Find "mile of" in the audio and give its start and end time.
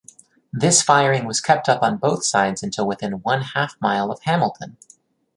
3.79-4.23